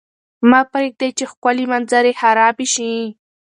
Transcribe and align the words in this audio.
مه 0.49 0.59
پرېږدئ 0.71 1.09
چې 1.17 1.25
ښکلې 1.31 1.65
منظرې 1.71 2.13
خرابې 2.21 2.67
شي. 2.73 2.91